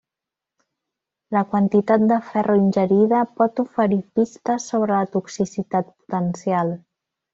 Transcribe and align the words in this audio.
La 1.35 1.43
quantitat 1.51 2.05
de 2.11 2.17
ferro 2.29 2.55
ingerida 2.61 3.19
pot 3.41 3.61
oferir 3.65 3.99
pistes 4.21 4.67
sobre 4.73 4.97
la 5.01 5.11
toxicitat 5.17 5.93
potencial. 5.97 6.75